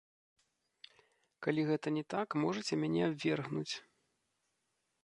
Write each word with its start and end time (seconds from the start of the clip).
Калі 1.47 1.61
гэта 1.73 1.87
не 1.99 2.03
так, 2.15 2.27
можаце 2.45 2.73
мяне 2.87 3.01
абвергнуць. 3.11 3.71